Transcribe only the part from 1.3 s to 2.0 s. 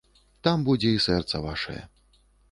вашае.